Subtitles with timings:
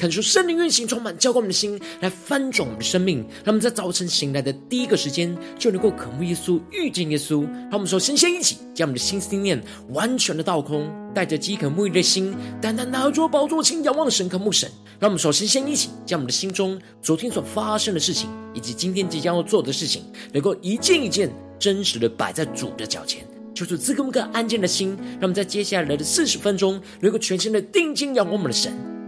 [0.00, 3.18] 恳求圣灵运行，充满浇灌我们的心，来翻转我们的生命。
[3.44, 7.42] 让我们在早晨醒来的第一个时间，就能够渴慕耶稣、遇见耶稣。
[7.42, 14.70] 让我们说，先先一起将我们的心思念完全的倒空，带着饥渴沐浴的心，单单拿着宝座前仰望神、渴慕神。
[14.98, 23.22] 让我们首先先一起将我们的心中昨天所发生的事情，以及今天即将要做的事情，能够一件一件真实的摆在主的脚前，
[23.54, 24.96] 求主赐给我们个安静的心。
[24.96, 28.72] 让我们在接下来的四十分钟，能够全心的定睛仰望我们的神。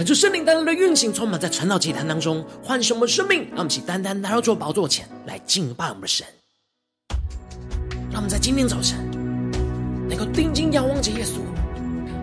[0.00, 3.42] 恳求圣灵单单的运行，充满在传道祭坛当中，唤醒我们生命。
[3.48, 6.26] 让我们起单单来到主宝座前来敬拜我们的神。
[8.10, 8.98] 让我们在今天早晨
[10.08, 11.40] 能够定睛仰望着耶稣，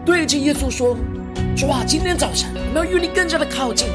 [0.03, 0.97] 对着耶稣说
[1.55, 3.89] ：“主啊，今天早晨我们要与你更加的靠近，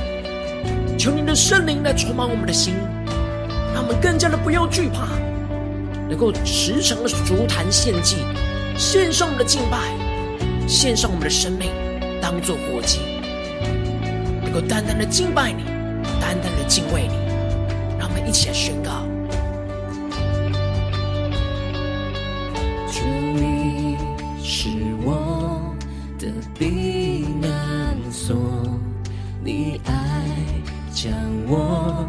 [0.96, 2.74] 求你的圣灵来充满我们的心，
[3.74, 5.08] 让我们更加的不要惧怕，
[6.08, 8.18] 能够时常的足坛献祭，
[8.78, 11.68] 献上我们的敬拜，献上我们的生命，
[12.20, 13.00] 当作活祭。”
[14.52, 15.64] 能够单单的敬拜你，
[16.20, 17.14] 单单的敬畏你，
[17.98, 19.02] 让我们一起来宣告：
[22.92, 23.00] 主，
[23.32, 23.96] 你
[24.44, 24.68] 是
[25.06, 25.74] 我
[26.18, 28.36] 的避难所，
[29.42, 29.94] 你爱
[30.92, 31.14] 将
[31.48, 32.06] 我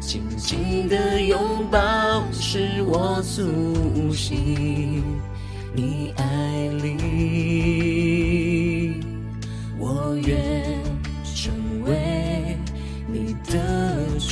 [0.00, 1.38] 紧紧的拥
[1.70, 5.04] 抱，使我苏醒，
[5.74, 6.24] 你爱
[6.82, 6.94] 里，
[9.78, 10.40] 我愿。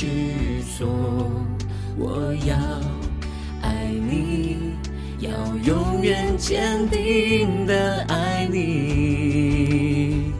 [0.01, 0.87] 的居所，
[1.95, 2.55] 我要
[3.61, 4.73] 爱你，
[5.19, 5.29] 要
[5.63, 10.31] 永远坚定的爱你，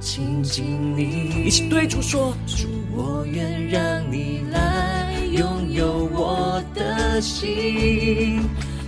[0.00, 1.44] 亲近你。
[1.46, 3.80] 一起对主说：主，我愿让
[4.10, 8.40] 你来拥有我的心，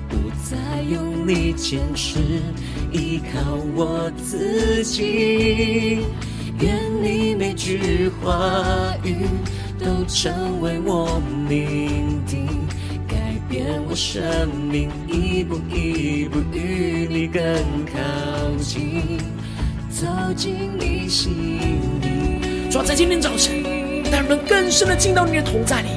[0.08, 2.20] 不再用力坚持
[2.92, 6.04] 依靠我自己。
[6.60, 9.16] 愿你每句话语
[9.80, 12.46] 都成为我命定，
[13.08, 13.16] 改
[13.48, 14.22] 变我生
[14.70, 17.42] 命，一步一步与你更
[17.86, 17.98] 靠
[18.58, 19.18] 近，
[19.88, 21.32] 走进你心
[22.02, 22.70] 里。
[22.70, 23.62] 主要在今天早晨，
[24.12, 25.88] 让我们更深的进到你的同在里，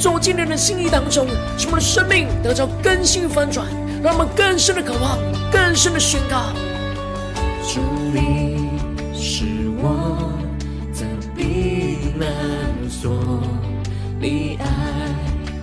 [0.00, 1.24] 走进你的心意当中，
[1.56, 3.68] 使我们的生命得到更新翻转，
[4.02, 5.16] 让我们更深的渴望，
[5.52, 6.52] 更深的宣告。
[7.62, 7.78] 主
[8.12, 8.47] 你
[14.20, 14.66] 你爱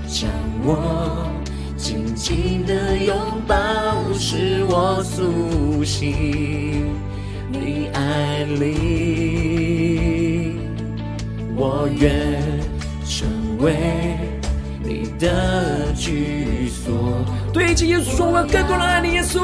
[0.07, 0.29] 将
[0.63, 1.29] 我
[1.75, 3.13] 紧紧的拥
[3.45, 3.55] 抱，
[4.13, 6.95] 使我苏醒。
[7.51, 8.71] 你爱里，
[11.55, 12.41] 我愿
[13.05, 13.27] 成
[13.59, 13.75] 为
[14.81, 17.25] 你的居所。
[17.51, 19.41] 对着耶稣说，我要更多的爱你，耶稣。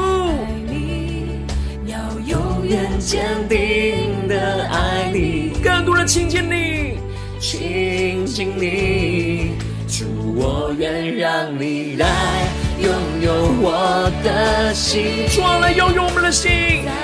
[0.66, 1.44] 你
[1.86, 6.61] 要永远坚定的爱你，更多的亲近你，
[7.52, 9.50] 亲近你，
[9.86, 12.06] 主，我愿让你来
[12.80, 12.90] 拥
[13.20, 16.50] 有我的心，主啊，来拥有我们的心，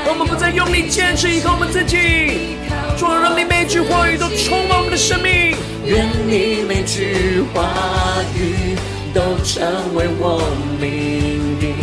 [0.06, 2.56] 让我们不再用力坚持依靠我们自己，
[2.96, 5.54] 主啊，让你每句话语都充满我们的生命，
[5.84, 7.68] 愿你每句话
[8.34, 8.74] 语
[9.12, 9.60] 都成
[9.94, 10.40] 为我
[10.80, 11.74] 命定，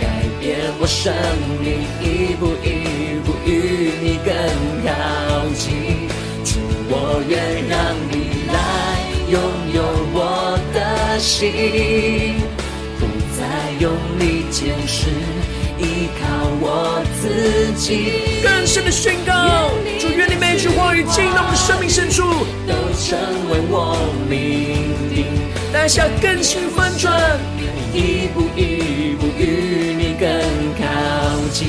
[0.00, 0.08] 改
[0.40, 1.12] 变我生
[1.60, 3.36] 命，一步一步。
[3.44, 4.34] 与你更
[4.84, 4.90] 靠
[5.54, 5.87] 近，主，
[7.00, 7.78] 我愿让
[8.10, 8.14] 你
[8.48, 8.58] 来
[9.30, 9.40] 拥
[9.72, 12.34] 有我的心，
[12.98, 13.06] 不
[13.38, 13.40] 再
[13.78, 15.06] 用力坚持
[15.78, 16.26] 依靠
[16.60, 18.42] 我自己。
[18.42, 22.24] 更深的宣告，主，愿你每句话语进到我生命深处，
[22.66, 23.16] 都成
[23.50, 23.96] 为我
[24.28, 24.34] 命
[25.14, 25.26] 定。
[25.72, 27.38] 当下更新翻转，
[27.94, 30.28] 一步一步与你更
[30.74, 30.82] 靠
[31.52, 31.68] 近，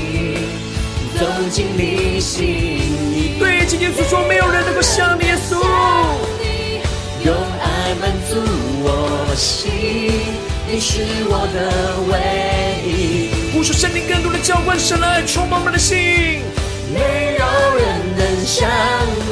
[1.20, 3.38] 走进你心里。
[3.38, 5.56] 对，今天主说，没有人能够像你耶稣，
[7.26, 8.40] 用爱满足
[8.82, 9.70] 我心，
[10.72, 12.18] 你是我的唯
[12.90, 13.52] 一。
[13.52, 15.98] 呼求圣灵更多的浇灌，神来充满我们的心，
[16.94, 17.46] 没有
[17.76, 17.84] 人
[18.16, 18.70] 能像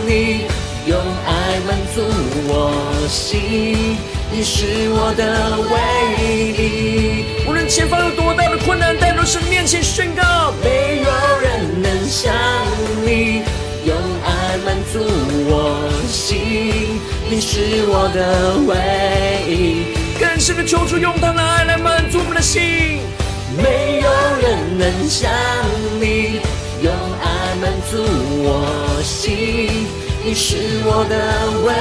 [0.05, 0.41] 你，
[0.87, 2.01] 用爱满足
[2.49, 3.95] 我心。
[4.29, 5.79] 你是我的唯
[6.51, 11.06] 一，无论前方有多大的困难，在神神面前宣告，没有
[12.07, 12.33] 想
[13.05, 13.43] 你，
[13.85, 14.99] 用爱满足
[15.49, 15.53] 我
[16.07, 17.01] 心。
[17.29, 18.71] 你是我的唯
[19.51, 19.83] 一，
[20.17, 23.01] 更深的求主用他的爱来满足我们的心。
[23.57, 24.09] 没有
[24.41, 25.29] 人能像
[25.99, 26.39] 你，
[26.81, 27.97] 用爱满足
[28.41, 29.85] 我心。
[30.23, 30.55] 你是
[30.85, 31.15] 我的
[31.65, 31.73] 唯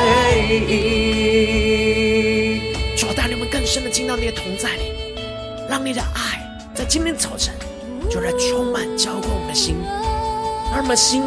[0.67, 2.61] 一。
[2.97, 4.93] 主带领我们更深的进到你的同在里，
[5.71, 6.43] 让你的爱
[6.75, 7.55] 在今天早晨
[8.11, 9.77] 就来充满浇灌我们的心，
[10.71, 11.23] 让我们的心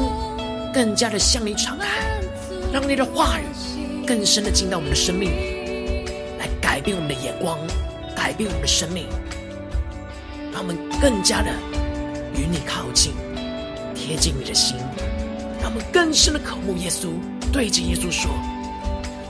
[0.73, 1.87] 更加的向你敞开，
[2.71, 3.43] 让你的话语
[4.05, 6.05] 更深的进到我们的生命里，
[6.39, 7.57] 来改变我们的眼光，
[8.15, 9.07] 改变我们的生命，
[10.53, 11.51] 让我们更加的
[12.35, 13.13] 与你靠近，
[13.95, 14.77] 贴近你的心，
[15.61, 17.09] 让我们更深的渴慕耶稣，
[17.51, 18.29] 对着耶稣说：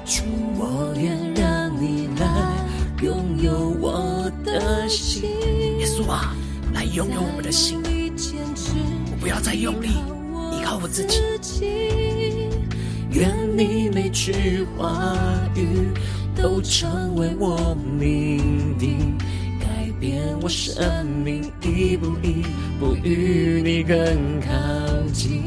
[0.05, 0.23] 主，
[0.57, 2.09] 我愿让你。
[2.19, 2.25] 来
[3.01, 5.23] 拥有我的心，
[5.79, 6.35] 耶稣啊，
[6.73, 7.81] 来拥有我们的心。
[9.19, 9.87] 不要再用力
[10.51, 11.65] 依靠我自己。
[13.11, 15.17] 愿你每句话
[15.55, 15.89] 语
[16.35, 19.17] 都成为我命定，
[19.59, 22.45] 改变我生命，一步一
[22.79, 24.51] 步与你更靠
[25.11, 25.43] 近。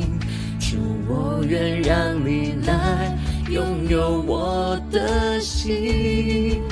[0.59, 0.77] 主，
[1.09, 3.17] 我愿让你来。
[3.51, 6.63] 拥有我的心，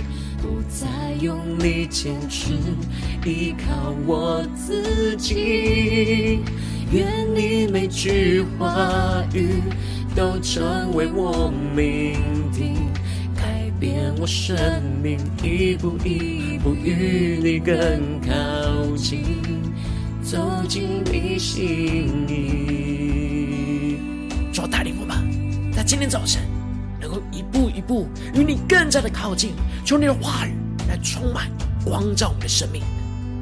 [0.40, 0.86] 不再
[1.20, 2.54] 用力坚持，
[3.26, 6.40] 依靠我自己。
[6.92, 7.06] 愿
[7.36, 9.62] 你每句话语
[10.16, 12.18] 都成为我命
[12.52, 12.74] 定，
[13.36, 14.56] 改变我生
[15.00, 19.22] 命，一步一步与你更靠近，
[20.20, 24.00] 走进你心里。
[24.52, 25.16] 主带领我们，
[25.72, 26.42] 在今天早晨。
[27.00, 29.54] 能够一步一步与你更加的靠近，
[29.84, 30.52] 求你的话语
[30.88, 31.48] 来充满
[31.84, 32.82] 光照我们的生命，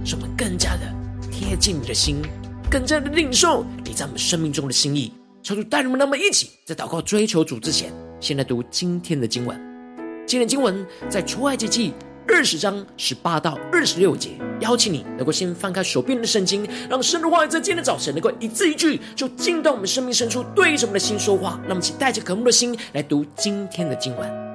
[0.04, 0.82] 使我们更加的
[1.30, 2.22] 贴近你的心，
[2.70, 5.10] 更加的领受你在我们生命中的心意。
[5.42, 9.58] 求主带领我们，那么一起在祷告追求主之前，先来读今天的经文。
[10.26, 11.94] 今天经文在出埃及记
[12.26, 21.58] 二十章十八到二十六节，邀请你能够先翻开手边的圣经，让神的话语在今天的早晨能够一字一句，就进到我们生命深处，对着我们的心说话。
[21.66, 24.47] 那么请带着渴慕的心来读今天的经文。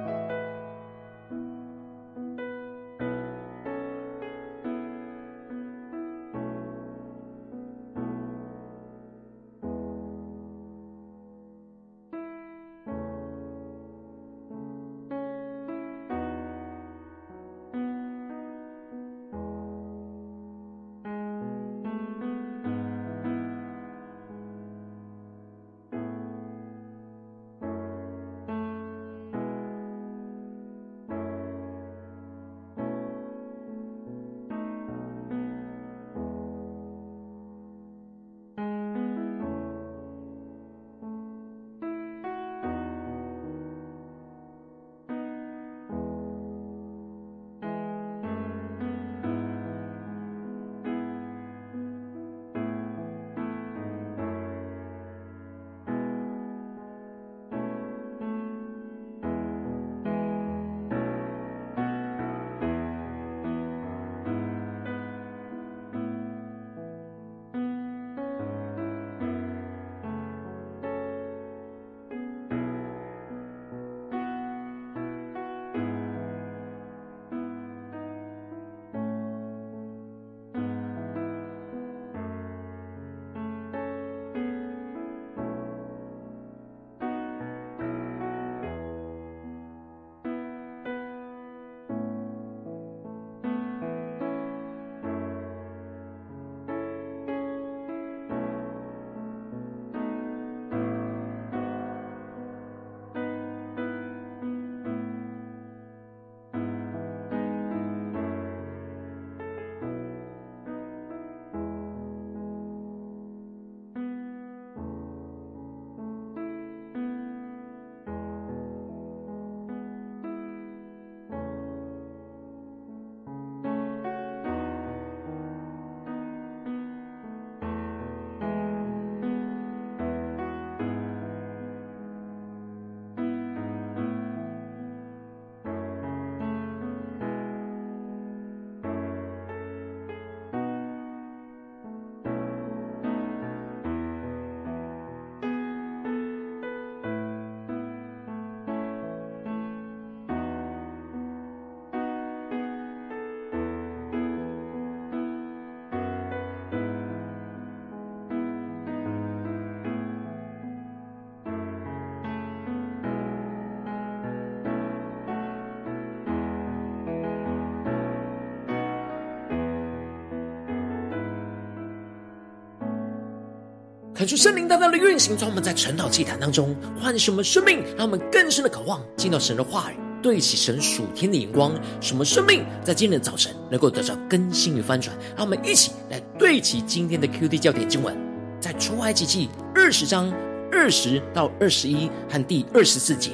[174.24, 185.14] 看出圣灵大大的运行，让我们在晨祷祭坛当中唤醒我们生命，让我们更深的渴望进到神的话语，对齐神属天的眼光，什么生命在今天的早晨能够得到更新与翻转。
[185.36, 188.16] 让我们一起来对齐今天的 QD 焦点经文，
[188.58, 190.32] 在出埃及记二十章
[190.72, 193.30] 二十到二十一和第二十四节，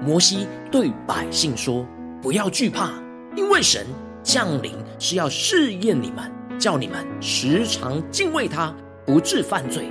[0.00, 1.84] 摩西对百姓说
[2.22, 2.92] ：“不要惧怕，
[3.36, 3.84] 因为神
[4.22, 8.72] 降临是要试验你们。”叫你们时常敬畏他，
[9.04, 9.90] 不致犯罪。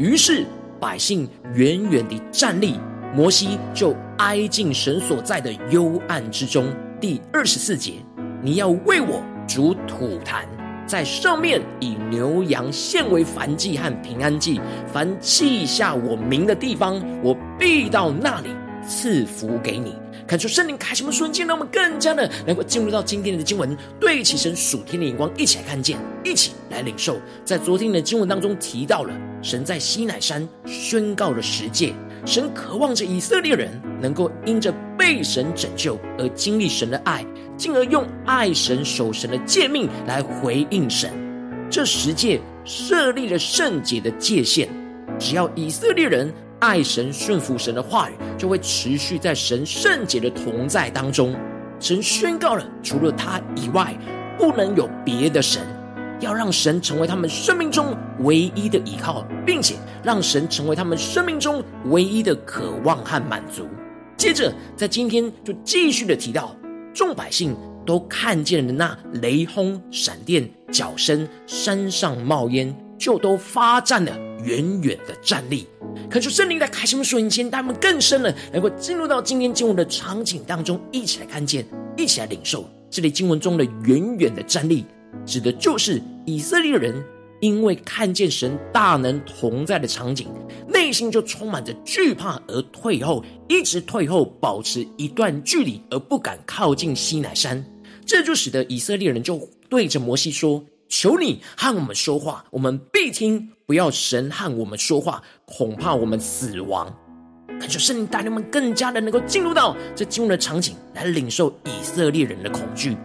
[0.00, 0.46] 于是
[0.80, 2.76] 百姓远远地站立，
[3.14, 6.74] 摩西就挨进神所在的幽暗之中。
[6.98, 7.96] 第二十四节，
[8.42, 10.48] 你要为我煮土坛，
[10.86, 14.58] 在上面以牛羊献为燔祭和平安祭。
[14.90, 18.48] 凡记下我名的地方，我必到那里
[18.82, 19.94] 赐福给你。
[20.30, 27.20] 看出圣灵开什么瞬间，让我们更加的能够进入到今天的经文，对齐神属天的眼光，一起来看见，一起来领受。
[27.44, 31.92] 在昨天的经文当中提到了，神在西乃山宣告了十诫，
[32.24, 33.68] 神渴望着以色列人
[34.00, 41.10] 能够因着被神拯救而经历神的爱，进而用爱神守神的诫命来回应神。
[41.68, 44.68] 这十诫设立了圣洁的界限，
[45.18, 46.32] 只要以色列人。
[46.60, 51.34] 爱神、顺服神的话语，就会持续在神圣洁的同在当中。
[51.78, 53.98] 神宣告了，除了他以外，
[54.38, 55.62] 不能有别的神。
[56.20, 63.66] 要让神成为他们生命中唯一的依靠，并且让神成为他们生命中唯一的渴望和满足。
[64.18, 66.54] 接着，在今天就继续的提到，
[66.92, 75.66] 众百姓都看见了那雷轰、闪电、脚声，山上冒烟，就都发展了，远远的站立。
[76.10, 81.64] 恳求圣灵在开什么瞬间，他们更深了，能够进入到今天经文的场景当中，一起来看见，
[81.96, 82.68] 一起来领受。
[82.90, 84.84] 这里经文中的远远的站立，
[85.24, 87.02] 指的就是以色列人
[87.40, 90.28] 因为看见神大能同在的场景，
[90.68, 97.64] 内心就充满着惧怕而退后，一直退后，保持一段距离，而不敢靠近西乃山。
[98.04, 100.62] 这就使得以色列人就对着摩西说。
[100.90, 106.92] 求你和我们说话，我们必听；不要神和我们说话，恐怕我们死亡。
[107.60, 112.96] 恳求圣灵带领我们更加的能够进入到这经文的场景，来领受以色列人的恐惧。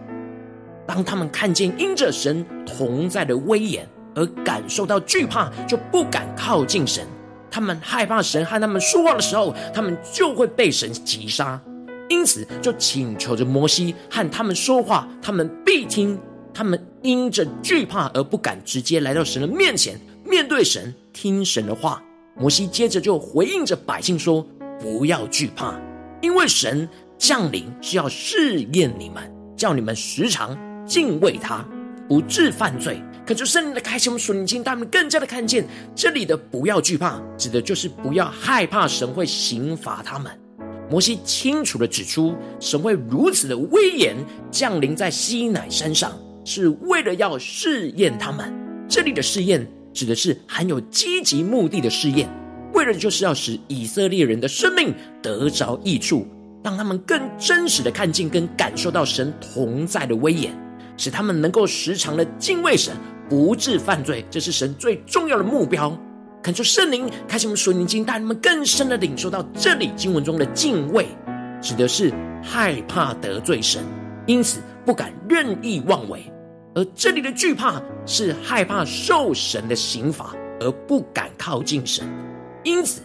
[0.84, 7.06] 当他们看见因着神同在的威严而感受到惧怕，就不敢靠近神。
[7.48, 11.60] 他们害怕神和他们说话的时候，他们就会被神击杀。
[12.08, 16.18] 因此，就请求着摩西和他们说话，他们必听。
[16.56, 22.02] 他们因着惧怕而不敢直接来到神的面前，面对神，听神的话。
[22.34, 24.46] 摩西接着就回应着百姓说
[24.80, 25.78] ：“不要惧怕，
[26.22, 31.62] 因为神降临是要试验你们，叫你们时常敬畏他，
[32.08, 40.32] 不致犯罪。”可就圣灵的开启，我们属灵经，他们更加的看见这里的“不要惧怕”，指的就是不要害怕神会刑罚他们。
[40.88, 44.16] 摩西清楚的指出，神会如此的威严
[44.50, 46.12] 降临在西乃山上。
[46.46, 48.54] 是为了要试验他们，
[48.88, 52.28] 这里的试验指的是含有积极目的的试验，
[52.72, 56.24] 为了就是要使以色列人的生命得着益处，
[56.62, 60.56] 让他们更真实的看见跟感受到神同在的威严，
[60.96, 62.94] 使他们能够时常的敬畏神，
[63.28, 64.24] 不致犯罪。
[64.30, 65.98] 这是神最重要的目标。
[66.44, 71.08] 恳求圣灵开启我们属灵经，带你们更深的领受到这里经文中的敬畏，
[71.60, 73.82] 指的是害怕得罪神，
[74.26, 76.24] 因此不敢任意妄为。
[76.76, 82.06] 而这里的惧怕是害怕受神的刑罚而不敢靠近神，
[82.64, 83.00] 因此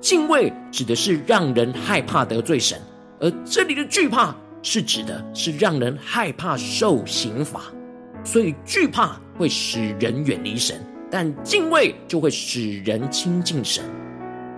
[0.00, 2.80] 敬畏指的是让人害怕得罪神，
[3.18, 7.62] 而这里的惧怕是指的是让人害怕受刑罚。
[8.22, 10.80] 所以惧怕会使人远离神，
[11.10, 13.82] 但敬畏就会使人亲近神。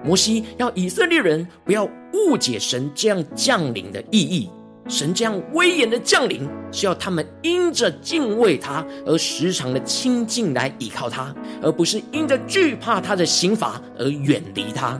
[0.05, 4.51] 摩西要以色列人不要误解神这样降临的意义。
[4.89, 14.99] 神这样威严的降临，是要他们因着敬畏他而时常的亲近来倚靠他，而不是因着惧怕他的刑罚而远离他。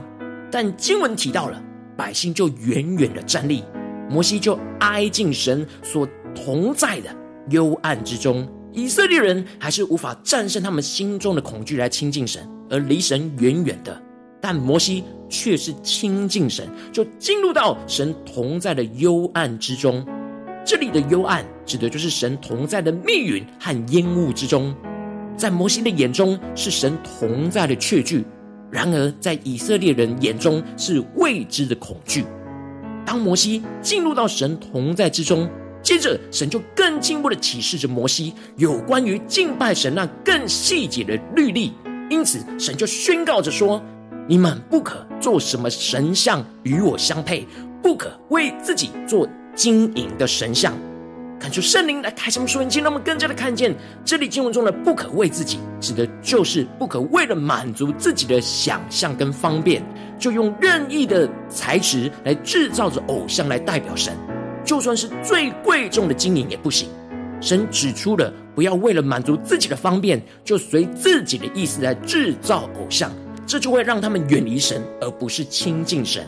[0.51, 1.61] 但经文提到了，
[1.97, 3.63] 百姓就远远的站立，
[4.07, 7.09] 摩西就挨近神所同在的
[7.49, 13.99] 幽暗之中，以色列人还是无法战胜他们心中的恐惧来亲近神，而离神远远的。
[14.41, 20.05] 但摩西却是亲近神，就进入到神同在的幽暗之中。
[20.65, 24.75] 这里的幽暗指的就是神同在的密云和烟雾之中。
[25.35, 28.25] 在摩西的眼中是神同在的确据，
[28.69, 32.25] 然而在以色列人眼中是未知的恐惧。
[33.05, 35.49] 当摩西进入到神同在之中，
[35.81, 41.71] 接着神就更进一步的启示着摩西有关于敬拜神那更细节的律例。
[42.09, 43.81] 因此，神就宣告着说
[44.29, 47.47] ：“你们不可做什么神像与我相配，
[47.81, 50.71] 不可为自己做金银的神像。”
[51.41, 59.81] 恳求圣灵来开什么属灵，让我们更加的看见这里经文中的“不可为自己”，指的就是不可为了满足自己的想象跟方便，
[60.19, 64.13] 就用任意的材质来制造着偶像来代表神，
[64.63, 66.87] 就算是最贵重的金银也不行。
[67.41, 73.09] 神指出了不要为了满足自己的方便，就随自己的意思来制造偶像，
[73.49, 76.23] 这就会让他们远离神，而不是亲近神。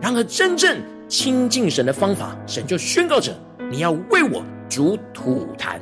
[0.00, 3.30] 然而，真正亲近神的方法，神就宣告着。
[3.70, 5.78] 你要为我煮土坛，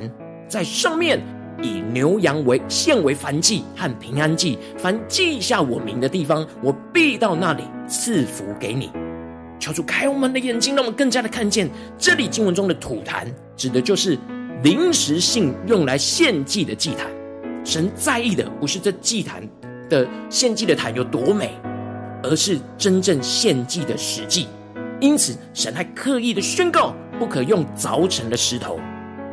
[0.49, 1.17] 在上面
[1.63, 8.91] 以牛羊为献为燔祭和平安祭，凡记下我名的地方，我必到那里赐福给你。
[9.61, 14.19] 求主开我们的眼睛，让我们更加的看见这里经文中的土坛，指的就是
[14.61, 17.07] 临时性用来献祭的祭坛。
[17.63, 19.41] 神在意的不是这祭坛
[19.91, 21.51] 的献祭的坛有多美，
[22.23, 24.47] 而是真正献祭的实际。
[25.01, 28.79] 因此，神还刻意的宣告，不可用凿成的石头，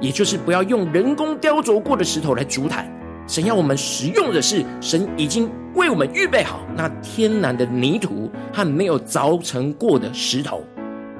[0.00, 2.92] 也就是不要用人工雕琢过的石头来筑坛。
[3.28, 10.64] 神要我们使用的是神已经为我们预备好那天然的泥土和没有凿成过的石头，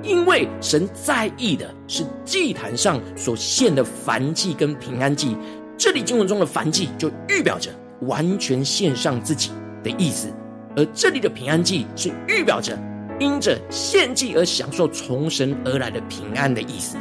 [0.02, 5.36] 因为神在意的是祭坛上所献的燔祭跟平安祭。
[5.76, 7.70] 这里经文中的燔祭就预表着
[8.02, 9.50] 完全献上自己
[9.82, 10.28] 的意思，
[10.76, 12.78] 而这里的平安祭是预表着。
[13.20, 16.96] 因着献祭而享受从神而来的平安的意思，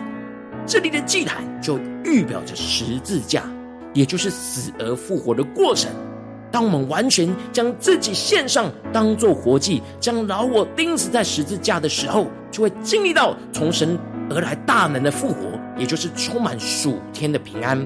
[0.65, 3.43] 这里的祭坛就预表着十字架，
[3.93, 5.91] 也就是死而复活的过程。
[6.51, 13.95] 当我们完全将自己献上，当做活祭，将老我钉死在十字架的时候，就会经历到从神
[14.31, 17.85] 而来大能的复活，也就是充满属天的平安。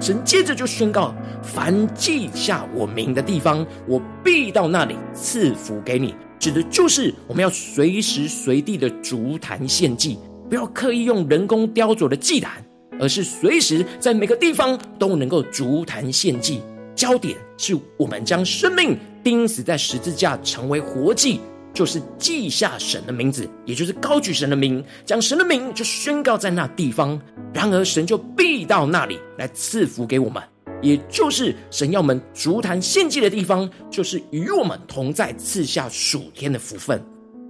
[0.00, 6.14] 神接着就宣告：凡记下我名的地方，我必到那里赐福给你。
[6.38, 10.18] 指的就是我们要随时随地的筑坛献祭，
[10.50, 12.62] 不要刻意用人工雕琢的祭坛，
[13.00, 16.60] 而是随时在每个地方都能够筑坛献祭。
[16.94, 21.40] 焦点是我们将生命钉死在十字架，成为活祭，
[21.76, 27.20] 就是记下神的名字，也就是高举神的名，将神的名就宣告在那地方。
[27.52, 30.42] 然而神就必到那里来赐福给我们。
[30.80, 36.98] 也就是神要我们筑坛献祭的地方，就是与我们同在，赐下属天的福分。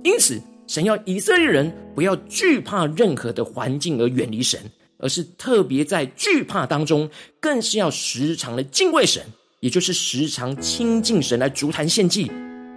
[0.03, 4.61] 因此，神要以色列人不要惧怕任何的环境而远离神，
[4.99, 7.09] 而是特别在惧怕当中，
[7.39, 9.23] 更是要时常的敬畏神，
[9.61, 12.29] 也就是时常亲近神来筑坛献祭，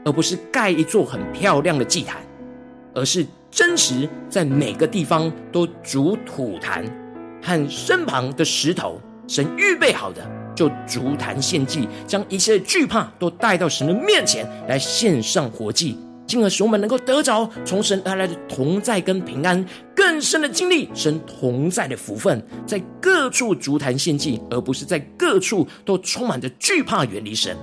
[0.10, 2.18] 而不是盖一座很漂亮的祭坛，
[2.96, 6.84] 而是真实在每个地方都筑土坛
[7.44, 10.28] 和身旁的石头，神预备好的。
[10.56, 15.96] 就筑坛献祭，将一切惧怕都带到神的面前来献上活祭，
[16.26, 19.64] 进而使我们能够得着从神而来的同在跟平安，
[19.96, 27.56] 更深的经历神同在的福分，在各处筑坛献祭，而不是在各处都充满着惧怕远离神。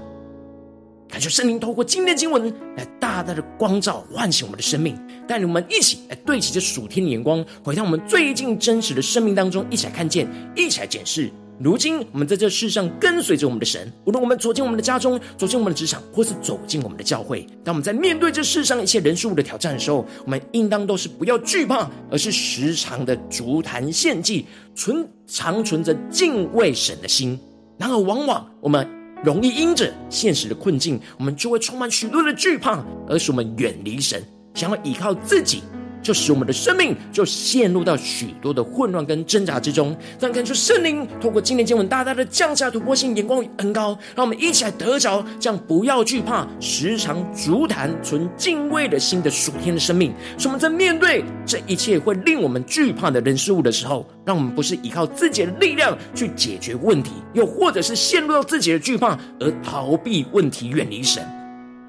[1.08, 11.30] 感谢圣灵透过今天的经文来大大的光照唤醒我们的生命，带领我们一起来对齐这属天的眼光，回到我们最近真实的生命当中，一起来看见，一起来检视。
[11.58, 27.38] 如今，我们在这世上跟随着我们的神，无论我们走进我们的家中，走进我们的职场，或是走进我们的教会，当我们在面对这世上一切人事物的挑战的时候，我们应当都是不要惧怕，而是时常的足坛献祭，存常存着敬畏神的心。
[27.78, 28.86] 然而，往往我们
[29.26, 34.22] 容易因着现实的困境，我们就会充满许多的惧怕，而使我们远离神，
[34.54, 35.64] 想要依靠自己。
[36.06, 39.96] 就使我们的生命就陷入到许多的混乱跟挣扎之中。
[40.20, 50.14] 但看出圣灵透过今天经文大大的降下突破性眼光与恩膏，让我们一起来得着这样不要惧怕，时常足坛存敬畏的心的属天的生命。
[50.38, 61.35] 使我们在面对这一切会令我们惧怕的人事物的时候，让我们不是依靠自己的力量去解决问题，又或者是陷入到自己的惧怕而逃避问题，远离神。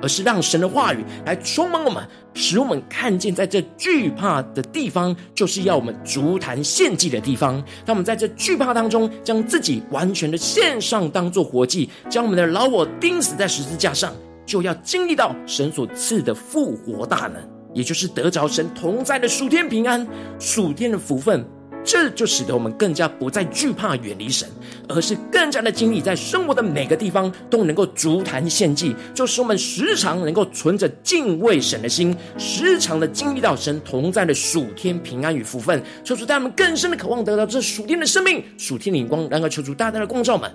[0.02, 7.64] 而是让神的话语来充满我们，使我们看见在这惧怕的地方，就是要我们足坛献祭的地方。
[7.86, 14.14] 当我们在这惧怕当中，将自己完全的献上，当作活祭，将我们的老我钉死在十字架上，
[14.46, 17.36] 就要经历到神所赐的复活大能，
[17.74, 20.06] 也就是得着神同在的属天平安、
[20.40, 21.46] 属天的福分。
[21.88, 24.46] 这就使得我们更加不再惧怕远离神，
[24.90, 35.82] 而是更加的经历在生活的每个地方都能够足坛献祭，就使我们时常能够存着敬畏神的心，时常的经历到神同在的属天平安与福分。
[36.04, 40.52] 求主带我们更深的渴望得到这属天的生命、属天的灵光，然后求主大大的光照们，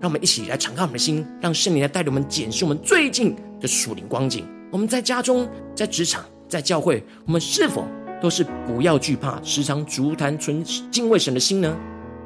[0.00, 4.46] 让我们一起来敞开我们的心，让圣灵来带领我们检视我们最近的属灵光景。
[4.70, 7.84] 我们在家中、在职场、在教会，我们是否
[8.20, 11.76] 都是不要惧怕，时常足坛存敬畏神的心呢？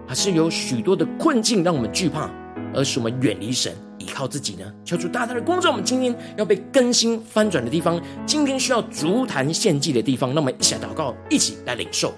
[0.07, 2.29] 还是有许多的困境让我们惧怕，
[2.75, 4.65] 而使我们远离神，依靠自己呢？
[4.85, 12.13] 求主大大的光照我们，今天要被更新翻转的地方，今天需要足坛献祭的地方，让我们一起来祷告，一起来领受。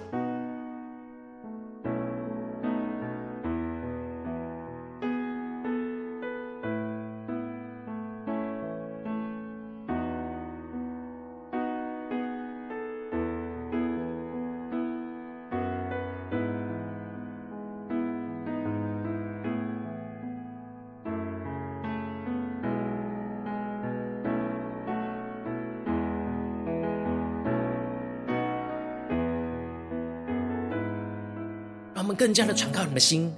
[32.23, 33.29] 更加的敞开我们的心，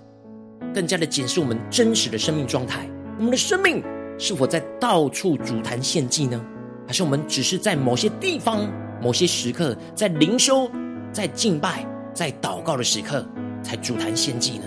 [0.71, 2.87] 更加的检视我们真实的生命状态。
[3.17, 3.83] 我们的生命
[4.19, 6.39] 是否在到处主坛献祭呢？
[6.85, 8.71] 还是我们只是在某些地方、
[9.01, 10.69] 某些时刻，在灵修、
[11.11, 13.27] 在敬拜、在祷告的时刻
[13.63, 14.65] 才主坛献祭呢？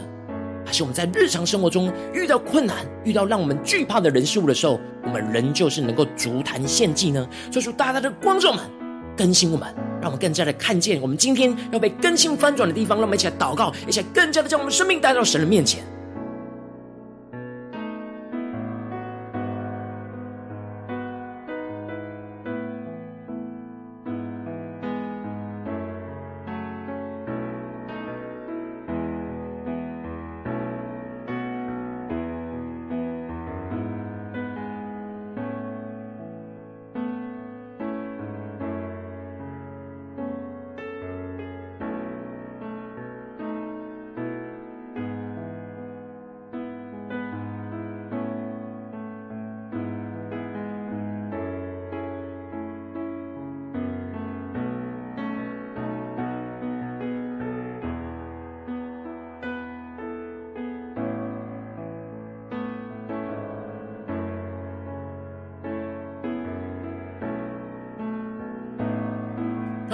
[0.67, 7.25] 还是我们在日常生活中遇到困难、遇到让我们惧怕的人事物的时候，我们仍旧是能够主坛献祭呢？
[7.53, 8.65] 所以，大大的观众们，
[9.19, 9.69] 更新我们。
[10.01, 12.97] 让我们更加的看见，我们今天要被更新翻转的地方。
[12.99, 15.83] 让我们一起来祷告，一起来更加的将我们生命带到神的面前。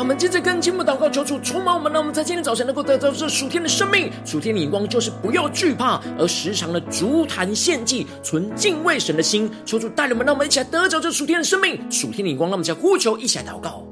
[0.05, 9.51] 我们接着跟进步祷告，求主充满我们，让我们在今天早晨能够得到这属天的生命、属天的眼光，就是不要惧怕，而时常的足坛献祭，存敬畏神的心。
[9.64, 12.51] 求主带领我们，让我们一起来得着这属天的生命、属天的眼光。
[12.51, 13.83] 让我们将呼求，一起来祷告。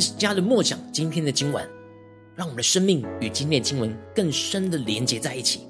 [0.00, 1.68] 加的默想今天的经文，
[2.34, 5.60] 让我们的生命与今天的经文更深的连接在一起。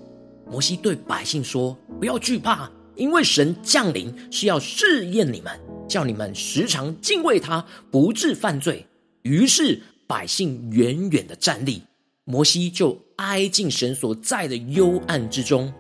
[0.48, 5.52] 摩西对百姓说：“不要惧怕，因为神降临是要试验你们，
[5.88, 8.86] 叫你们时常敬畏他，不致犯罪。”
[9.22, 11.82] 于是百姓远远的站立，
[12.24, 15.72] 摩西就挨近神所在的幽暗之中。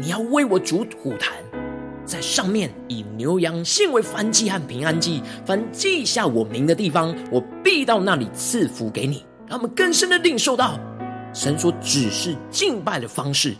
[0.00, 1.32] 你要为我煮吐痰。
[2.04, 9.24] 在上面以牛羊献为燔祭和平安祭，凡记下我名的地方，我必到那里赐福给你。
[9.48, 10.78] 让我们更深的领受到
[11.34, 13.54] 神所指示敬拜的方式，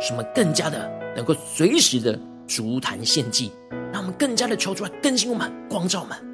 [0.00, 3.50] 使我们更加的能够随时的足坛献祭，
[3.92, 6.31] 让我们更加的求出来更新我们，光照我们。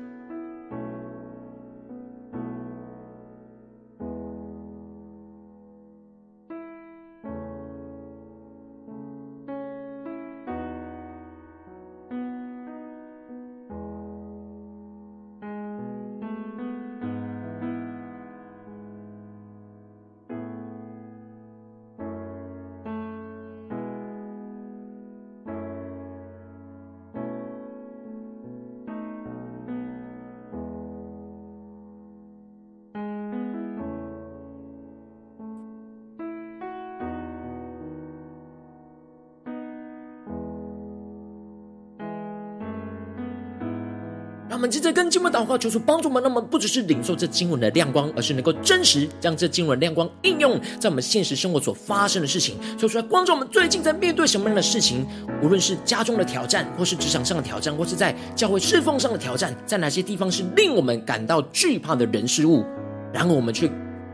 [44.58, 46.20] 我们接着跟经文祷告，求主帮助我们。
[46.20, 52.56] 那么不只是领受这经文的亮光，而是能够真实将这经文亮光应用在我们现实生活所发生的事情。
[52.76, 55.06] 说出来，观众们最近在面对什么样的事情？
[55.40, 62.64] 无论是家中的挑战，或是职场上的挑战，或是在教会侍奉上的挑战，在哪些地方是令我们感到惧怕的人事物？
[63.12, 63.70] 然而我们却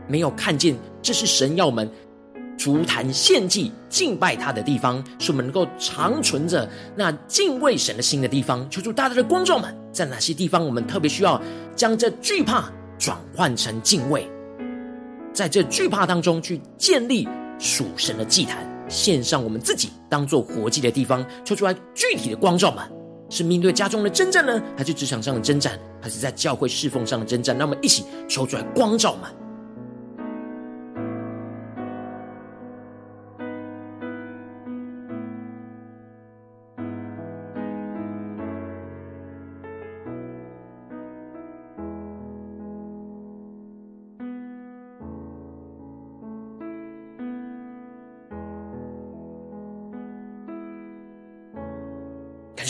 [0.07, 1.89] 没有看见，这是神要我们。
[2.57, 8.65] 足坛献祭、敬拜他的地方，是我们能够长存着那敬畏神的心的地方。
[8.69, 11.41] 求主大大的光照们，在哪些地方我们特别需要
[11.73, 14.29] 将这惧怕转换成敬畏，
[15.33, 17.25] 在这惧怕当中去建立
[17.57, 22.83] 属神的祭坛，献上我们自己当做活祭的地方，求出来具体的光照们。
[23.29, 27.57] 是面对家中的征战呢，还是职场上的征战，还是在教会侍奉上的征战？
[27.57, 29.23] 那我们一起求出来光照们。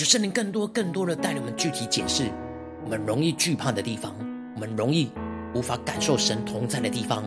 [0.05, 2.29] 圣灵更多、更多的带领我们具体解释
[2.83, 4.15] 我们容易惧怕的地方，
[4.53, 5.11] 我们容易
[5.55, 7.23] 无法感受神同在的地方，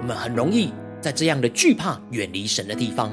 [0.00, 3.12] 我们很容易在这样的惧怕远离神的地方。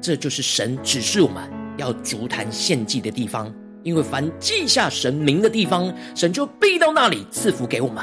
[0.00, 1.48] 这就是神指示我们
[1.78, 8.02] 要筑坛献祭的地方，因为凡记下神名的地方，神就必到那里赐福给我们。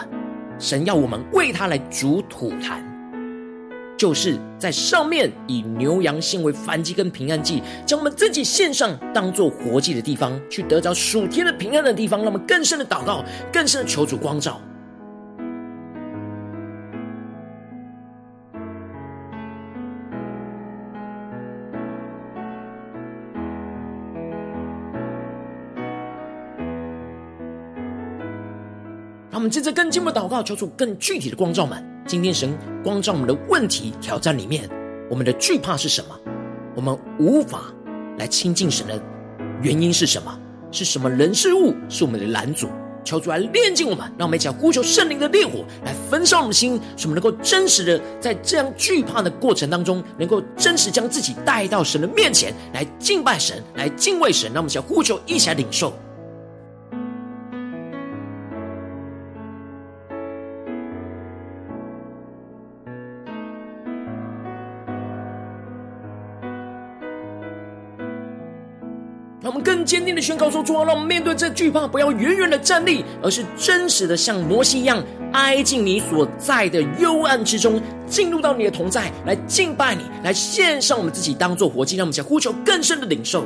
[0.58, 2.89] 神要我们为他来筑土坛。
[4.00, 14.62] 就是在上面以牛羊献为燔祭跟平安祭，将我们自己献上当做活祭的地方，去得着属天的平安的地方，让我们更深的祷告，更深的求主光照。
[29.40, 31.82] 我们接着更进一步祷告，求主更具体的光照们。
[32.06, 34.70] 今天神光照我们的问题挑战里面，
[35.10, 36.20] 我们的惧怕是什么？
[36.76, 37.74] 我们无法
[38.18, 39.02] 来亲近神的
[39.62, 40.38] 原因是什么？
[40.74, 42.68] 是什么人事物是我们的拦阻？
[43.06, 54.52] 求主来炼净我们，让我们一起呼求圣灵的烈火来焚烧我们的心，使我们能够真实的在这样惧怕的过程当中，能够真实将自己带到神的面前来敬拜神，来敬畏神。
[54.52, 55.94] 让我们一起呼求，一起来领受。
[69.62, 83.46] 更坚定的宣告说：“主啊，让我们面对这惧怕，不要远远的站立，而是真实的像摩西一样，挨近你所在的幽暗之中，进入到你的同在，来敬拜你，来献上我们自己当做活祭，让我们想呼求更深的领受。”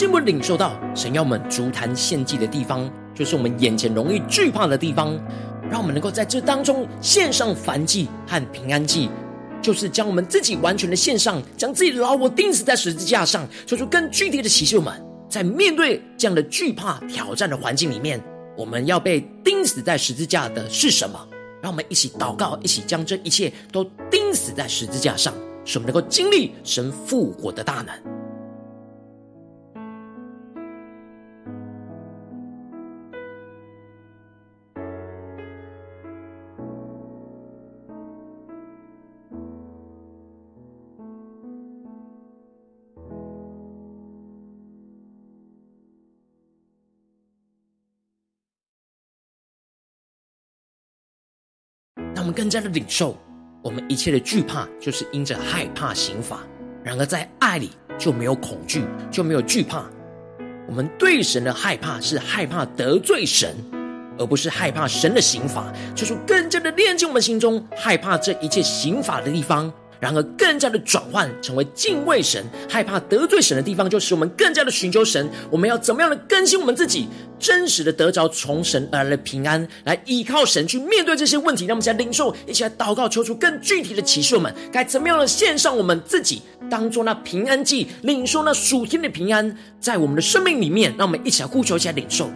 [0.00, 5.14] 进一步领受到神要我们足坛献祭的地方，就是我们眼前容易惧怕的地方。
[5.70, 9.10] 让我们能够在这当中献上燔祭和平安祭，
[9.60, 14.78] 就是将我们自己完全的献上，将自己的老我钉死在十字架上，做出更具体的启示。
[14.78, 14.90] 我们
[15.28, 18.18] 在面对这样的惧怕挑战的环境里面，
[18.56, 21.20] 我们要被钉死在十字架的是什么？
[21.60, 25.34] 让我们一起祷告，一起将这一切都钉死在十字架上，
[25.66, 28.19] 使我们能够经历神复活的大能。
[52.32, 53.16] 更加的领受，
[53.62, 56.40] 我们一切的惧怕，就是因着害怕刑罚。
[56.82, 59.84] 然而在爱里就没有恐惧，就没有惧怕。
[60.66, 63.54] 我们对神的害怕是害怕得罪神，
[64.18, 65.72] 而不是害怕神的刑罚。
[65.94, 69.72] 就是更加的炼净我们心中害怕这一切刑罚的地方。
[70.00, 75.28] 然而，更加的转换成为敬畏神、害怕得罪神的地方，就使我们更加的寻求神。
[75.50, 77.06] 我们要怎么样的更新我们自己，
[77.38, 81.66] 真实的得着从神而来的平安，来依靠神去面对这些问题。
[81.66, 84.34] 让我们现在领受，一起来祷告，求出更具体的启示。
[84.34, 90.94] 我们该怎么样的献上我们自己，当做那平安祭，领受那属天的平安，在我们的生命里面。
[90.96, 92.30] 让我们一起来呼求，一起来领受。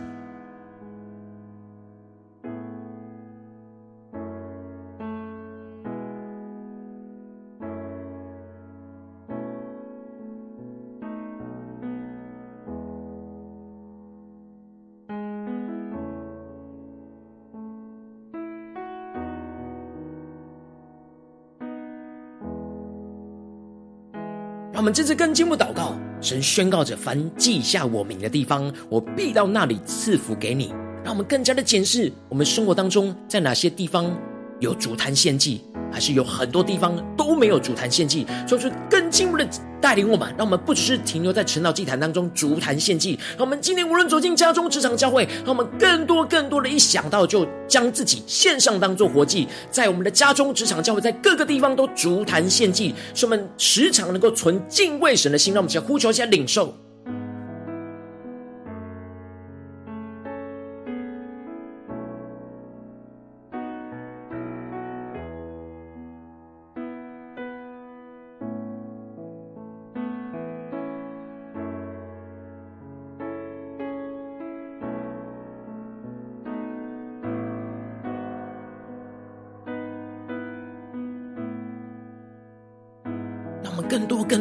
[24.84, 30.74] 我们这次更进一步祷告，神宣告着：凡记下我名的地方，我必到那里赐福给你。
[31.02, 34.14] 让我们更加的检视我们生活当中，在哪些地方
[34.60, 35.62] 有主坛献祭，
[35.94, 39.48] 还是有很多地方都没有筑坛献祭，说出更进一步的
[39.80, 56.74] 带领我们，让我们不只是停留在晨祷祭坛当中筑坛献祭，让我们今天无论走进家中、职场、教会，让我们更多、更多的一想到就将自己献上，当做活祭，在我们的家中、职场、教会，在各个地方都足坛献祭，使我们时常能够存敬畏神的心，让我们先呼求一下领受。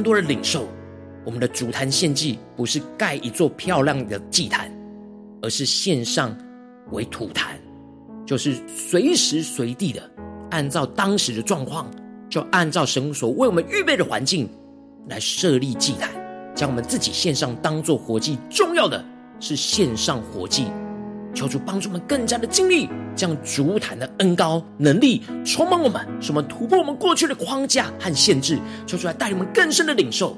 [0.04, 0.68] 多的领受，
[1.26, 4.70] 我们的主坛献祭不是盖一座漂亮的祭坛，
[5.42, 6.38] 而是献上
[6.92, 7.58] 为土坛，
[8.26, 10.02] 就是随时随地的
[10.52, 11.90] 按照当时的状况，
[12.30, 14.50] 就按照神所为我们预备的环境
[15.08, 16.10] 来设立祭坛，
[16.54, 18.38] 将我们自己献上当做活祭。
[18.50, 19.04] 重要的
[19.40, 20.68] 是献上活祭。
[21.34, 28.60] 求主帮助我们更加的经历，将主坛的恩高能力充满我们，使我们突破我们过去的框架和限制。
[28.86, 30.38] 求主来带领我们更深的领受。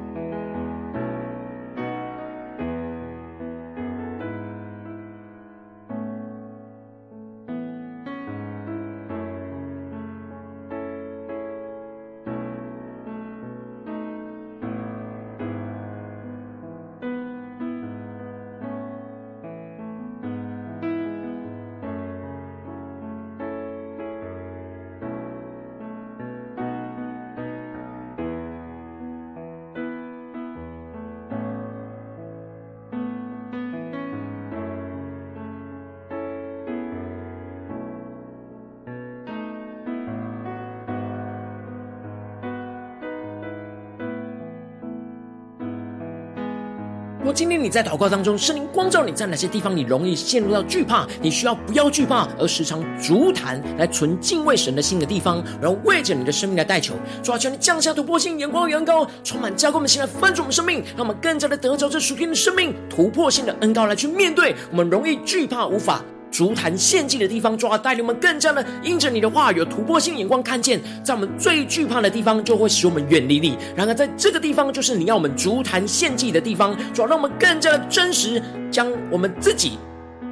[47.33, 51.07] 今天你在祷告当中，圣灵光照你在哪些地方你容易陷入到惧怕？
[51.21, 56.93] 你需要不要惧怕，而时常足坛来存敬畏神的心的地方，然后为着你的生命来代求。
[57.23, 66.03] 主啊，求你降下突破性眼光与恩膏，充满加给我们心来翻转我们生命，让我们更加的得着这属天的生命突破性的恩高来去面对我们容易惧怕无法。
[66.31, 73.57] 足坛献祭的地方，主啊，带领我们更加的因着你的话有突破性眼光，看见在我们最惧怕的地方，就会使我们远离你。
[73.75, 79.77] 然而，在这个地方，就是你要我们足坛献祭的地方，主啊，让我们更加的真实，将我们自己，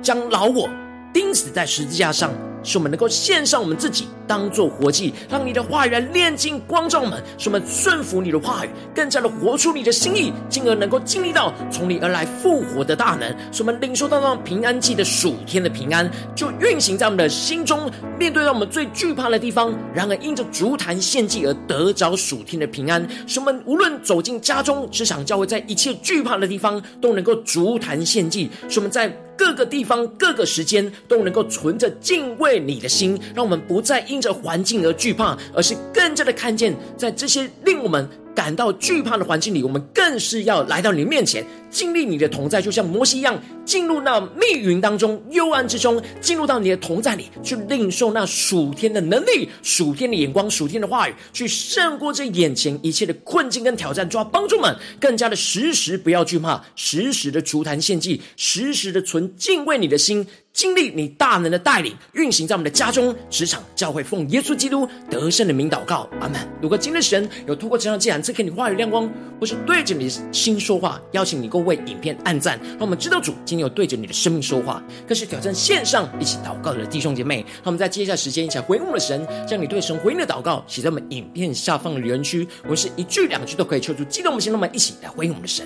[0.02, 0.70] 将老我
[1.14, 2.32] 钉死在十字架上。
[2.64, 17.90] 使我们能够献上我们自己，当做活祭，让你的话语来炼净光照我们，使我们顺服你的话语，更加的活出你的心意，进而能够经历到从你而来复活的大能，使我们领受到那平安祭的属天的平安，就运行在我们的心中。
[18.18, 29.12] 面对到我们最惧怕的地方，然而因着筑坛献祭而得着属天的平安，使我们无论走进家中、职场、教会，在一切惧怕的地方，都能够筑坛献祭，使我们在。
[29.40, 38.06] 各个地方、各个时间都能够存着敬畏你的心，让我们不再因着环境而惧怕，而是更加的看见，在这些令我们。
[38.36, 60.26] 感到惧怕的环境里，我们更是要来到你的面前，经历你的同在，就像摩西一样，进入那密云当中、幽暗之中，进入到你的同在里，去领受那属天的能力、属天的眼光、属天的话语，去胜过这眼前一切的困境跟挑战，抓帮助们更加的时时不要惧怕，时时的足坛献祭，时时的存敬畏你的心。
[60.60, 66.38] 经历你大能的带领，运行在我们的家中、职场、教会，奉耶稣基督得胜的名祷告，阿门。
[66.62, 77.38] 如果今天神有透过这场祭坛赐给你话语亮光，或是对着你的心说话，邀请你够为影片按赞，让我们知道主今天有对着你的生命说话，更是挑战线上一起祷告的弟兄姐妹。
[77.38, 85.66] 让我们在接下来时间一起来回应我们的神，将你对神回应的祷告写在我们影片下方的留言区，我们是一句两句都可以求助激动我们心，让我们一起来回应我们的神。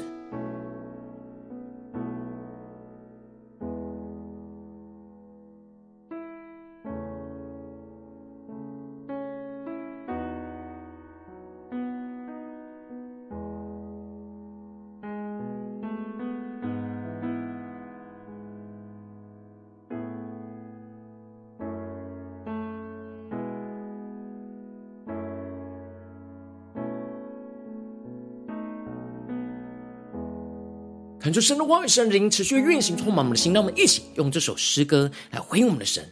[31.33, 33.51] 恳求神的话语、神灵持续运行，充满我们的心。
[33.51, 36.07] 让我们一起用这首诗歌来回应我们的神。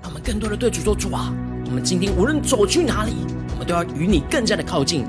[0.00, 1.30] 让我们更多的对主说：主啊，
[1.66, 3.12] 我们今天无论走去哪里，
[3.50, 5.04] 我们都要与你更加的靠近。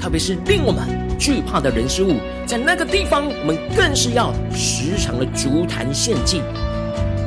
[0.00, 0.82] 特别是令我们
[1.20, 2.16] 惧怕的人事物，
[2.46, 6.38] 在那个地方，我们更是要时常的足坛献祭，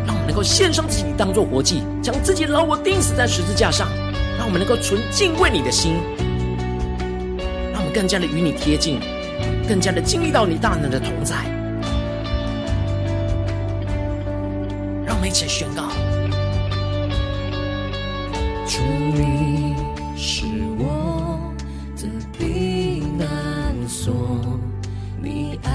[0.06, 3.88] 让我们能够献上自己当做活祭，将自己的老我钉死在十字架上，
[4.38, 5.94] 让我们能够存敬畏你的心，
[7.72, 9.00] 让我们更加的与你贴近。
[9.66, 11.38] 更加的经历到你大能的同在，
[15.24, 15.84] 们一起宣告：
[18.68, 18.82] 主，
[19.14, 19.74] 你
[20.18, 20.44] 是
[20.78, 21.40] 我
[21.96, 24.14] 的避难所，
[25.22, 25.72] 你爱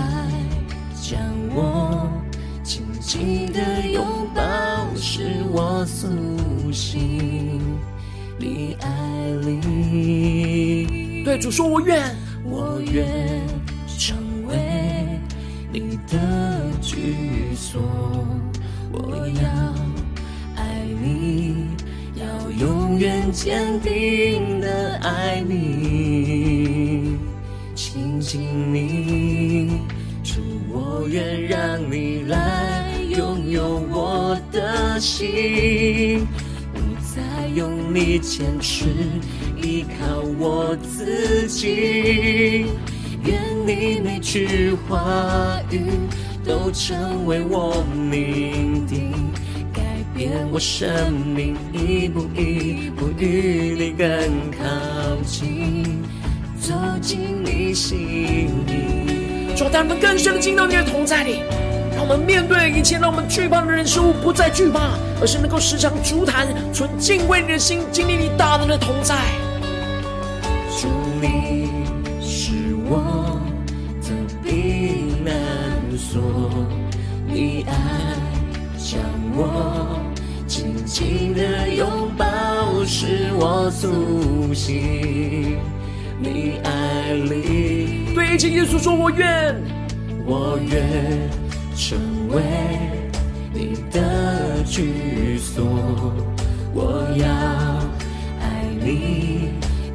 [1.01, 1.19] 将
[1.55, 2.07] 我
[2.63, 4.43] 紧紧的拥抱，
[4.95, 7.59] 使我苏醒。
[8.39, 13.43] 你爱里，对主说：“我愿，我愿
[13.99, 14.15] 成
[14.47, 15.19] 为
[15.73, 16.19] 你。”的
[16.81, 17.83] 居所，
[18.93, 19.75] 我要
[20.57, 21.69] 爱你，
[22.15, 27.19] 要永远坚定的爱你，
[27.75, 28.41] 亲近
[28.73, 29.83] 你，
[30.23, 36.27] 主，我愿让你来拥有我的心，
[36.73, 36.81] 不
[37.15, 38.87] 再用力坚持
[39.63, 42.67] 依靠我自己。
[43.25, 45.81] 愿你每句话语
[46.49, 49.13] 都成为我命定，
[49.71, 49.83] 改
[50.17, 54.09] 变我生命，一步一步与你更
[54.53, 54.65] 靠
[55.27, 56.03] 近，
[56.59, 56.73] 走
[57.03, 59.55] 进你心里。
[59.55, 61.43] 主，带我们更深的进到你的同在里，
[61.95, 69.15] 让我们面对一切让我们惧怕的人事物，不再惧怕，而是能够时常足坛，存敬畏你的心，经历你大能的同在。
[70.81, 70.89] 祝，
[71.21, 71.68] 你
[77.27, 77.75] 你爱
[78.79, 79.01] 将
[79.37, 80.01] 我
[80.47, 81.87] 紧紧的拥
[82.17, 85.59] 抱，使我苏醒。
[86.21, 89.55] 你爱里，对着耶稣说：“我愿，
[90.25, 91.31] 我愿
[91.77, 91.97] 成
[92.31, 92.43] 为
[93.53, 95.65] 你的居所。
[96.75, 97.27] 我要
[98.41, 99.51] 爱你，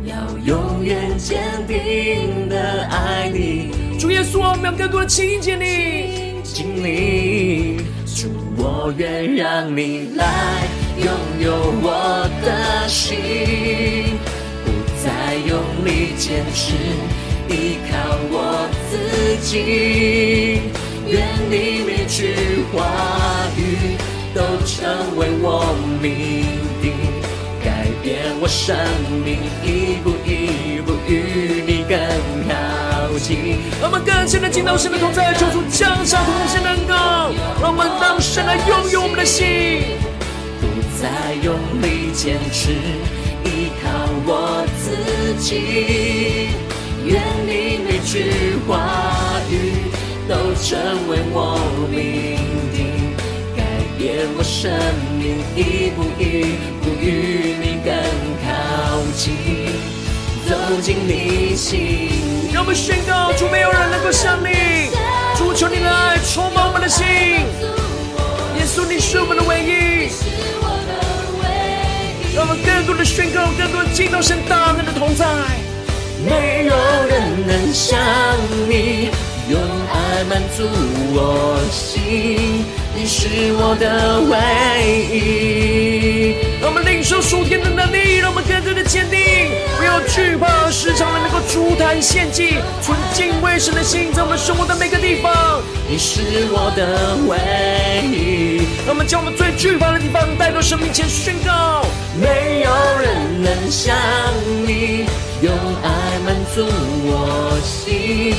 [0.05, 3.71] 要永远坚定的爱你。”
[4.03, 7.77] 主耶稣，我们要更多的亲近你，经历。
[8.05, 8.27] 主，
[8.57, 11.07] 我愿让你来拥
[11.39, 14.19] 有我的心，
[14.65, 16.73] 不再用力坚持
[17.47, 20.59] 依靠我自己。
[21.07, 22.35] 愿你每句
[22.73, 22.83] 话
[23.55, 23.95] 语
[24.35, 26.43] 都成为我命
[26.81, 26.91] 定，
[27.63, 28.75] 改变我生
[29.23, 31.97] 命，一步一步与你更
[32.53, 32.92] 好。
[33.79, 36.93] 让我们更深的进到神的同在，求主降下同心能够，
[37.61, 39.99] 让我们当神来拥有我们的心，
[40.59, 40.67] 不
[40.99, 42.71] 再用力坚持
[43.45, 43.89] 依靠
[44.25, 46.49] 我自己。
[47.05, 48.73] 愿你每句话
[49.49, 49.53] 语
[50.27, 51.59] 都成为我
[51.91, 52.39] 命
[52.73, 53.13] 定，
[53.55, 53.61] 改
[53.97, 54.71] 变我生
[55.19, 57.93] 命，一步一步与你更
[58.43, 58.47] 靠
[59.15, 60.02] 近。
[60.47, 62.09] 走进你心，
[62.53, 64.91] 让我们宣告：主，没有人能够像你。
[65.37, 67.05] 主，求你的爱充满我们的心。
[67.05, 70.09] 耶稣，你是我们的唯一。
[72.35, 75.25] 让我们更多的宣告，更多的进到神大能的同在。
[76.25, 76.75] 没有
[77.07, 77.99] 人能像
[78.67, 79.09] 你，
[79.49, 80.63] 用爱满足
[81.13, 82.65] 我心。
[82.95, 83.27] 你是
[83.57, 84.37] 我的唯
[85.11, 86.35] 一。
[86.61, 89.19] 让我们领受属天的能力，让我们更加的坚定，
[89.77, 95.61] 不要惧怕，时常的能够出坛献祭，存敬畏神的心，在我们生活的每个地方。
[95.89, 96.21] 你是
[96.51, 97.37] 我的唯
[98.07, 98.63] 一。
[98.85, 101.85] 让我们将我们最惧怕的地方带到生命前宣告：
[102.15, 102.71] 没有
[103.01, 103.93] 人能像
[104.65, 105.05] 你，
[105.41, 106.65] 用爱满足
[107.05, 108.33] 我心。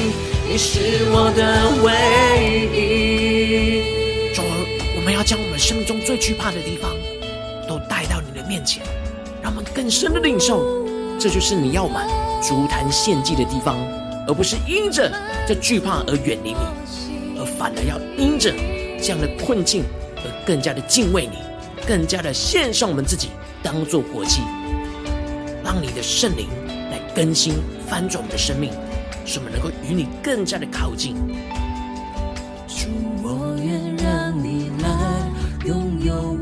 [0.49, 1.43] 你是我的
[1.83, 3.84] 唯一。
[5.05, 6.91] 我们要将我们生命中最惧怕的地方。
[7.69, 8.83] 都带到你的面前，
[9.43, 10.63] 让我们更深的领受，
[11.19, 12.09] 这就是你要满
[12.43, 13.77] 足坛献祭的地方，
[14.27, 15.11] 而不是因着
[15.47, 18.51] 这惧怕而远离你，而反而要因着
[18.99, 19.85] 这样的困境
[20.17, 21.39] 而更加的敬畏你，
[21.87, 23.29] 更加的献上我们自己
[23.63, 24.43] 当做活祭，
[25.63, 26.49] 让你的圣灵
[26.91, 27.55] 来更新
[27.89, 28.71] 翻转我们的生命，
[29.25, 31.17] 使我们能够与你更加的靠近。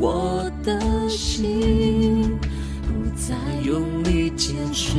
[0.03, 0.79] 我的。
[1.09, 2.39] 心
[2.83, 4.97] 不再用力坚持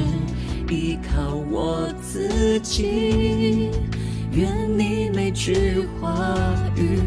[0.70, 3.72] 依靠我自己，
[4.32, 4.48] 愿
[4.78, 6.36] 你每句话
[6.76, 7.00] 语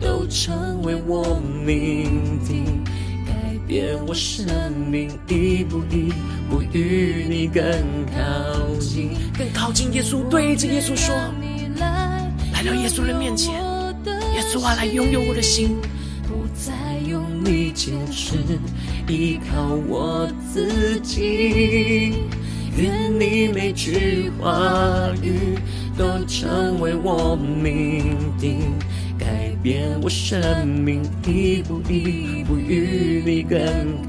[0.00, 2.82] 都成为我命定，
[3.24, 3.32] 改
[3.66, 4.46] 变我生
[4.90, 6.12] 命，一步一
[6.50, 7.62] 步与你更
[8.06, 11.14] 靠近，更靠近耶稣，对着耶稣说，
[11.78, 15.76] 来到耶稣的面前，耶稣啊，来拥有我的心，
[17.44, 18.36] 你坚持，
[19.08, 22.14] 依靠我自己。
[22.76, 25.58] 愿你每句话语
[25.96, 28.60] 都成为我命定，
[29.18, 33.58] 改变我生命，一步一步与你更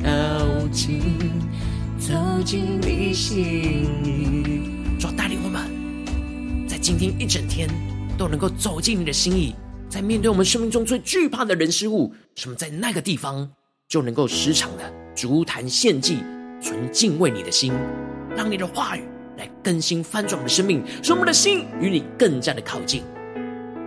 [0.03, 1.01] 靠近，
[1.97, 2.13] 走
[2.45, 4.61] 进你心里。
[4.99, 7.67] 主带领我们，在今天一整天
[8.17, 9.55] 都能够走进你的心意，
[9.89, 13.49] 在面对我们生命中最惧怕的人事物，什么在那个地方
[13.87, 16.19] 就能够时常的足坛献祭，
[16.61, 17.73] 存敬畏你的心。
[18.37, 19.03] 让你的话语
[19.37, 23.01] 来更新翻转我们的生命，使我们的心与你更加的靠近。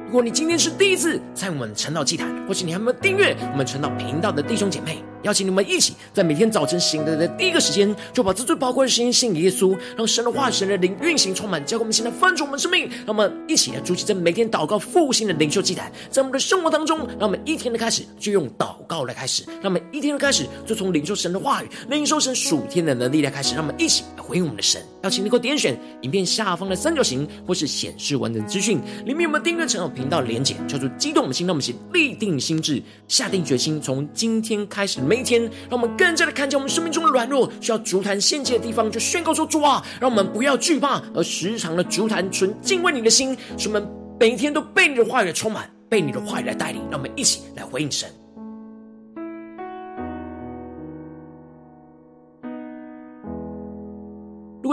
[0.07, 12.89] 如果你今天是第一次在我们晨祷祭坛，或是你还没有订阅我们晨祷频道的弟兄姐妹，邀请你们一起在每天早晨醒来的第一个时间，就把这最宝贵的时间献给耶稣，让神的话、神的灵运行充满，教给我们现在翻转我们生命。
[13.07, 23.55] 让我们一起来筑起这每天祷告复兴的灵修祭坛，在我们的生活当中，让我们一天的开始就用祷告来开始，让我们一天的开始就从领受神的话语、领受神属天的能力来开始。
[23.55, 24.83] 让我们一起来回应我们的神。
[25.03, 43.87] 邀请你给我点选影片下方的三角形，或是显示完整资讯里面有没有订阅晨祷频道连结，叫做激动我们心，让我们一起立定心志，下定决心，从今天开始每一天，让我们更加的看见我们生命中的软弱，需要足坛献祭的地方，就宣告说：主啊，让我们不要惧怕，而时常的足坛存敬畏你的心，使我们
[44.19, 46.81] 每一天都被你的话语充满，被你的话语来带领。
[46.91, 48.22] 让我们一起来回应神。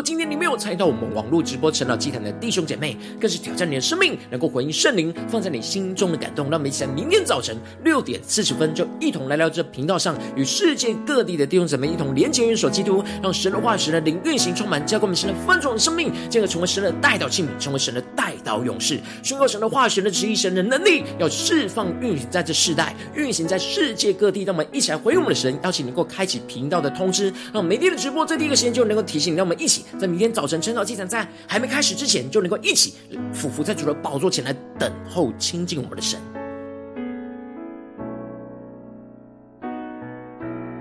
[0.01, 6.49] 今天你没有参与到我们网络直播晨祷祭坛的弟兄姐妹，更是挑战你的生命，能够回应圣灵放在你心中的感动。
[6.49, 24.43] 让我们一起在明天早晨六点四十分，就一同来到这频道上，与世界各地的弟兄姊妹一同连结、元首基督，让神的话语、神的灵运行充满，教给我们现在翻转的生命，进而成为神的代祷器皿，成为神的代祷勇士，宣告神的话语、神的旨意、神的能力，要释放运行在这世代，运行在世界各地。
[24.43, 29.83] 让我们一起来回应我们的神，邀请能够开启频道的通知，让每天的直播在第一个时间就能够提醒，让我们一起。
[29.97, 32.93] 在明天早晨晨祷祭坛在还没开始之前，就能够一起
[33.33, 36.19] 俯伏在主的宝座前来等候亲近我们的神。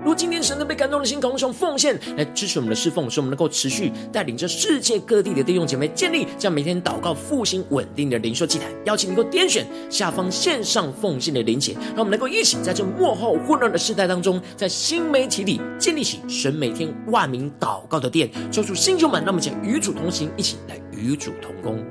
[0.09, 8.67] 如今天神的被感动的心，同时用奉献来支持我们的侍奉，使我们能够持续带领着世界各地的弟兄姐妹建立这样每天祷告复兴稳定的灵修祭坛。
[8.85, 18.31] 邀请能够点选下方线上奉献的连结，让我们能够一起在这幕后混乱的时代当中，在新媒体里建立起神每天万名祷告的殿。
[18.51, 21.85] 抽出新旧们，让我们将与主同行，一起来与主同工。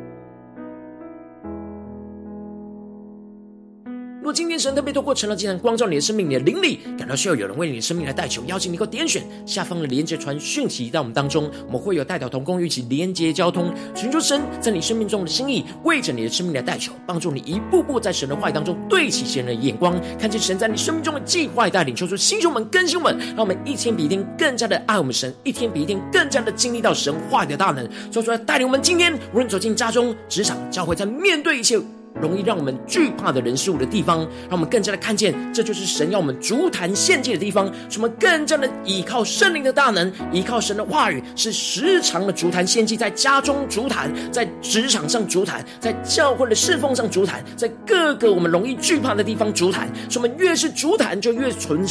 [4.59, 31.79] 神特别透过晨祷祭坛光照你的生命，你的灵里感到需要有人为你的生命来代求，邀请你能够点选下方的连接传讯息到我们当中，我们会有代表同工一起连接交通，寻求神在你生命中的心意，为着你的生命来代求，帮助你一步步在神的话语当中对齐神的眼光，看见神在你生命中的计划带领，求出心胸们更新们，让我们一天比一天更加的爱我们神，一天比一天更加的经历到神话语的大能，说出来带领我们今天无论走进家中、职场、教会，在面对一切。
[32.21, 37.73] 容易让我们惧怕的人事物的地方，让我们更加的看见，这就是神要我们足坛献祭的地方。
[37.89, 49.89] 使我们更加的依靠圣灵的大能，依靠神的话语，是时常的足坛献祭，在家中足坛，在职场上足坛，在教会的侍奉上足坛，在各个我们容易惧怕的地方足坛。
[50.09, 51.85] 使我们越是足坛，就越存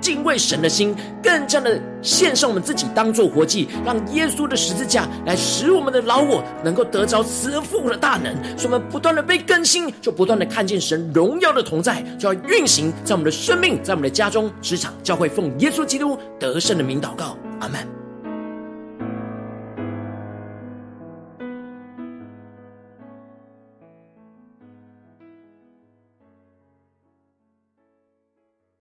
[0.00, 8.34] 敬畏神的心，更加的献上我们自己当做活祭，让耶稣的十字架来使我们的老我能够得着死而复活的大能。
[8.58, 18.03] 使我们不断的被更心，就不断的看见神荣耀的同在，就要运行在我们的生命，在我们的家中、职场、教会，奉耶稣基督得胜的名祷告，阿门。